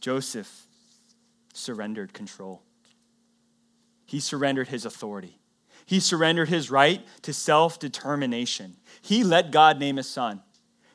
[0.00, 0.66] Joseph
[1.52, 2.62] surrendered control.
[4.06, 5.40] He surrendered his authority.
[5.86, 8.76] He surrendered his right to self determination.
[9.02, 10.40] He let God name his son.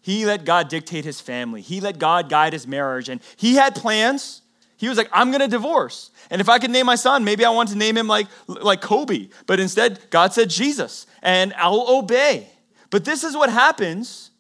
[0.01, 1.61] He let God dictate his family.
[1.61, 3.09] He let God guide his marriage.
[3.09, 4.41] And he had plans
[4.79, 6.09] he was like, I'm going to divorce.
[6.29, 8.79] And if I could name my son, maybe I want to name him like, like
[8.79, 9.27] Kobe.
[9.45, 12.47] But instead, God said Jesus, and I'll obey.
[12.89, 14.31] But this is what happens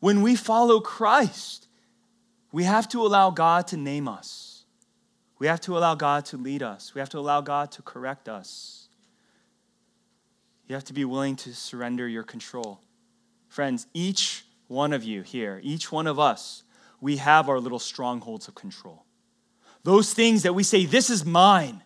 [0.00, 1.66] when we follow Christ.
[2.52, 4.64] We have to allow God to name us.
[5.38, 6.94] We have to allow God to lead us.
[6.94, 8.88] We have to allow God to correct us.
[10.68, 12.80] You have to be willing to surrender your control.
[13.48, 16.64] Friends, each one of you here, each one of us,
[17.00, 19.05] we have our little strongholds of control.
[19.86, 21.80] Those things that we say, this is mine.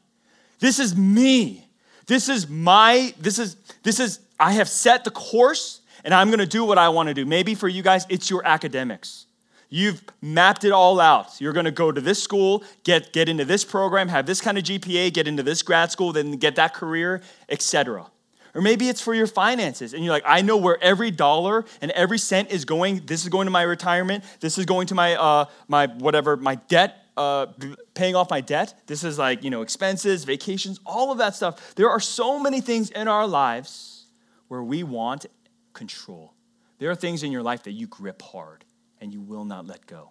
[0.59, 1.69] This is me.
[2.07, 6.47] This is my, this is, this is, I have set the course and I'm gonna
[6.47, 7.27] do what I wanna do.
[7.27, 9.27] Maybe for you guys, it's your academics.
[9.69, 11.43] You've mapped it all out.
[11.43, 14.59] You're going to go to this school, get, get into this program, have this kind
[14.59, 18.07] of GPA, get into this grad school, then get that career, etc.
[18.53, 21.93] Or maybe it's for your finances, and you're like, I know where every dollar and
[21.93, 23.07] every cent is going.
[23.07, 24.25] This is going to my retirement.
[24.41, 27.47] This is going to my uh, my whatever my debt uh,
[27.95, 28.83] paying off my debt.
[28.87, 31.75] This is like, you know, expenses, vacations, all of that stuff.
[31.75, 34.07] There are so many things in our lives
[34.49, 35.27] where we want
[35.73, 36.35] control.
[36.79, 38.65] There are things in your life that you grip hard
[39.01, 40.11] and you will not let go.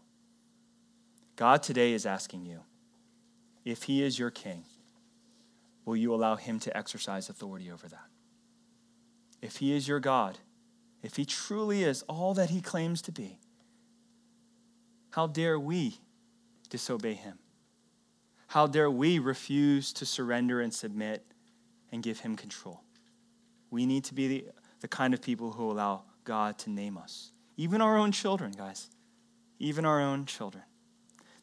[1.35, 2.61] God today is asking you
[3.65, 4.65] if He is your king,
[5.85, 8.07] will you allow Him to exercise authority over that?
[9.41, 10.39] If He is your God,
[11.01, 13.39] if He truly is all that He claims to be,
[15.11, 15.99] how dare we
[16.69, 17.39] disobey him?
[18.47, 21.23] How dare we refuse to surrender and submit
[21.91, 22.81] and give him control?
[23.69, 24.45] We need to be the,
[24.81, 27.31] the kind of people who allow God to name us.
[27.57, 28.89] Even our own children, guys.
[29.59, 30.63] Even our own children.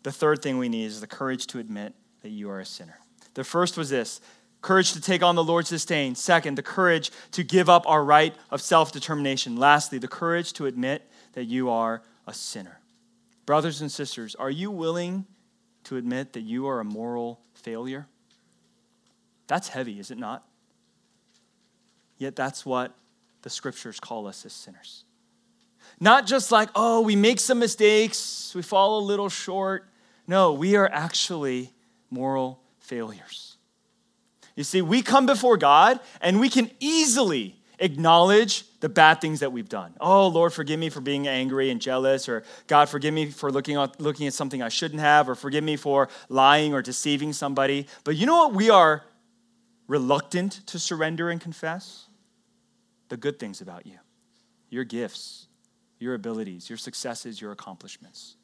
[0.02, 2.98] The third thing we need is the courage to admit that you are a sinner.
[3.34, 4.20] The first was this
[4.62, 6.14] courage to take on the Lord's disdain.
[6.14, 9.56] Second, the courage to give up our right of self determination.
[9.56, 12.80] Lastly, the courage to admit that you are a sinner.
[13.46, 15.24] Brothers and sisters, are you willing
[15.84, 18.08] to admit that you are a moral failure?
[19.46, 20.44] That's heavy, is it not?
[22.18, 22.92] Yet that's what
[23.42, 25.04] the scriptures call us as sinners.
[26.00, 29.88] Not just like, oh, we make some mistakes, we fall a little short.
[30.26, 31.72] No, we are actually
[32.10, 33.56] moral failures.
[34.56, 39.52] You see, we come before God and we can easily acknowledge the bad things that
[39.52, 39.94] we've done.
[40.00, 43.76] Oh, Lord, forgive me for being angry and jealous, or God, forgive me for looking
[43.76, 47.86] at, looking at something I shouldn't have, or forgive me for lying or deceiving somebody.
[48.04, 49.04] But you know what we are
[49.86, 52.06] reluctant to surrender and confess?
[53.08, 53.98] The good things about you,
[54.68, 55.46] your gifts,
[55.98, 58.36] your abilities, your successes, your accomplishments.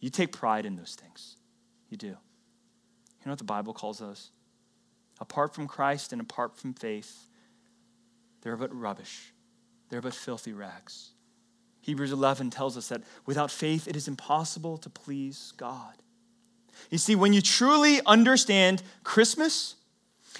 [0.00, 1.36] You take pride in those things.
[1.88, 2.06] You do.
[2.06, 2.16] You
[3.26, 4.30] know what the Bible calls us?
[5.20, 7.26] Apart from Christ and apart from faith,
[8.44, 9.32] they're but rubbish.
[9.88, 11.10] They're but filthy rags.
[11.80, 15.94] Hebrews 11 tells us that without faith, it is impossible to please God.
[16.90, 19.76] You see, when you truly understand Christmas,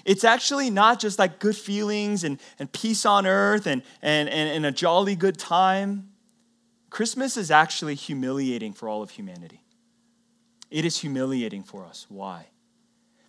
[0.04, 4.50] it's actually not just like good feelings and, and peace on earth and, and, and,
[4.50, 6.10] and a jolly good time.
[6.90, 9.62] Christmas is actually humiliating for all of humanity.
[10.70, 12.06] It is humiliating for us.
[12.08, 12.48] Why?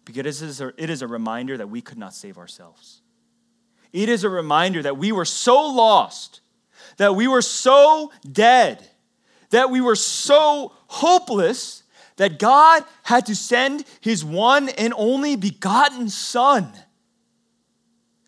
[0.03, 3.01] Because it is, a, it is a reminder that we could not save ourselves.
[3.95, 6.41] It is a reminder that we were so lost,
[6.97, 8.85] that we were so dead,
[9.51, 11.83] that we were so hopeless
[12.17, 16.73] that God had to send his one and only begotten Son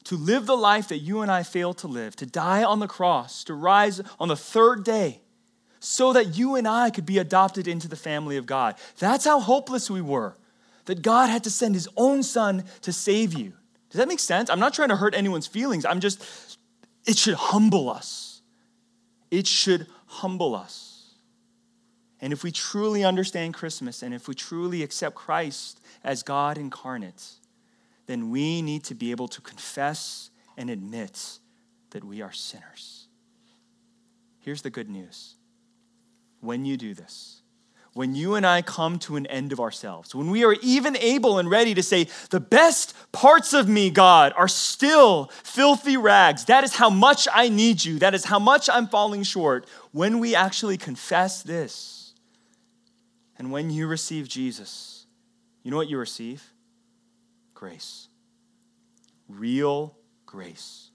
[0.05, 2.87] to live the life that you and I failed to live, to die on the
[2.87, 5.19] cross, to rise on the third day,
[5.81, 8.75] so that you and I could be adopted into the family of God.
[8.99, 10.37] That's how hopeless we were
[10.85, 13.51] that God had to send his own son to save you.
[13.89, 14.49] Does that make sense?
[14.49, 15.85] I'm not trying to hurt anyone's feelings.
[15.85, 16.23] I'm just,
[17.05, 18.41] it should humble us.
[19.31, 21.13] It should humble us.
[22.19, 27.23] And if we truly understand Christmas and if we truly accept Christ as God incarnate,
[28.07, 31.39] then we need to be able to confess and admit
[31.91, 33.07] that we are sinners.
[34.39, 35.35] Here's the good news
[36.39, 37.36] when you do this,
[37.97, 41.39] when you and I come to an end of ourselves, when we are even able
[41.39, 46.45] and ready to say, the best parts of me, God, are still filthy rags.
[46.45, 47.97] That is how much I need you.
[47.97, 49.65] That is how much I'm falling short.
[49.93, 52.13] When we actually confess this,
[53.39, 55.07] and when you receive Jesus,
[55.63, 56.43] you know what you receive?
[57.55, 58.09] Grace.
[59.27, 60.86] Real grace.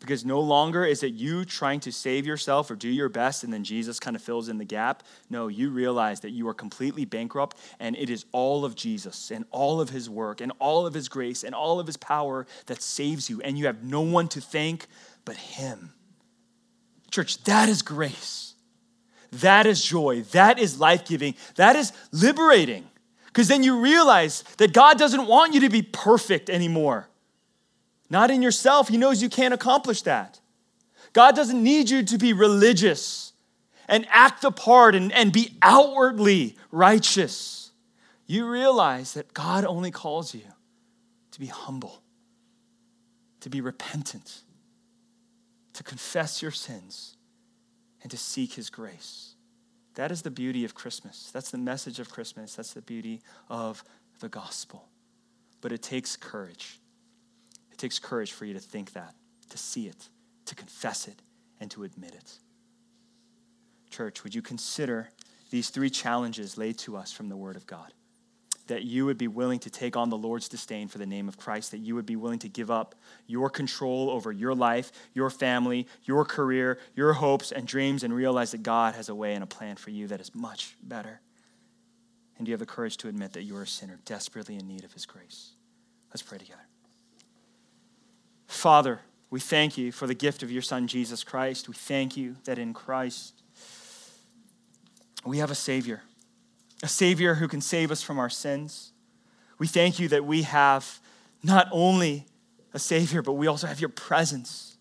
[0.00, 3.52] Because no longer is it you trying to save yourself or do your best and
[3.52, 5.02] then Jesus kind of fills in the gap.
[5.28, 9.44] No, you realize that you are completely bankrupt and it is all of Jesus and
[9.50, 12.80] all of his work and all of his grace and all of his power that
[12.80, 13.40] saves you.
[13.42, 14.86] And you have no one to thank
[15.24, 15.92] but him.
[17.10, 18.54] Church, that is grace.
[19.32, 20.22] That is joy.
[20.32, 21.34] That is life giving.
[21.56, 22.88] That is liberating.
[23.26, 27.08] Because then you realize that God doesn't want you to be perfect anymore
[28.10, 28.88] not in yourself.
[28.88, 30.40] He knows you can't accomplish that.
[31.12, 33.32] God doesn't need you to be religious
[33.88, 37.72] and act the part and, and be outwardly righteous.
[38.26, 40.42] You realize that God only calls you
[41.32, 42.02] to be humble,
[43.40, 44.42] to be repentant,
[45.72, 47.16] to confess your sins,
[48.02, 49.34] and to seek His grace.
[49.94, 51.30] That is the beauty of Christmas.
[51.32, 52.54] That's the message of Christmas.
[52.54, 53.82] That's the beauty of
[54.20, 54.88] the gospel.
[55.60, 56.78] But it takes courage.
[57.78, 59.14] It takes courage for you to think that,
[59.50, 60.08] to see it,
[60.46, 61.22] to confess it,
[61.60, 62.32] and to admit it.
[63.88, 65.10] Church, would you consider
[65.50, 67.92] these three challenges laid to us from the Word of God?
[68.66, 71.38] That you would be willing to take on the Lord's disdain for the name of
[71.38, 72.96] Christ, that you would be willing to give up
[73.28, 78.50] your control over your life, your family, your career, your hopes and dreams, and realize
[78.50, 81.20] that God has a way and a plan for you that is much better.
[82.38, 84.66] And do you have the courage to admit that you are a sinner, desperately in
[84.66, 85.52] need of His grace?
[86.10, 86.67] Let's pray together.
[88.48, 91.68] Father, we thank you for the gift of your Son, Jesus Christ.
[91.68, 93.42] We thank you that in Christ
[95.24, 96.02] we have a Savior,
[96.82, 98.92] a Savior who can save us from our sins.
[99.58, 100.98] We thank you that we have
[101.42, 102.24] not only
[102.72, 104.78] a Savior, but we also have your presence,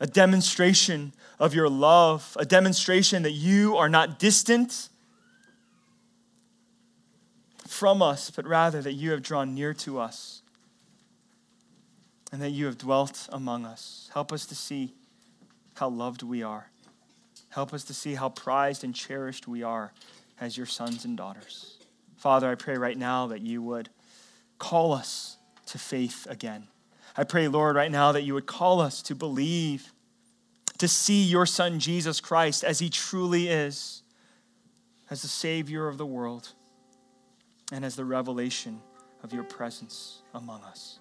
[0.00, 4.88] a demonstration of your love, a demonstration that you are not distant
[7.66, 10.42] from us, but rather that you have drawn near to us
[12.32, 14.10] and that you have dwelt among us.
[14.12, 14.94] Help us to see
[15.74, 16.70] how loved we are.
[17.50, 19.92] Help us to see how prized and cherished we are
[20.40, 21.78] as your sons and daughters.
[22.16, 23.88] Father, I pray right now that you would
[24.58, 26.66] call us to faith again.
[27.16, 29.92] I pray, Lord, right now that you would call us to believe,
[30.78, 34.02] to see your Son, Jesus Christ, as he truly is,
[35.10, 36.52] as the Savior of the world,
[37.72, 38.80] and as the revelation
[39.22, 41.00] of your presence among us.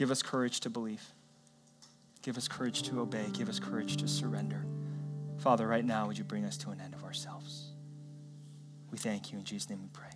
[0.00, 1.02] Give us courage to believe.
[2.22, 3.26] Give us courage to obey.
[3.34, 4.64] Give us courage to surrender.
[5.36, 7.72] Father, right now, would you bring us to an end of ourselves?
[8.90, 9.38] We thank you.
[9.38, 10.09] In Jesus' name we pray.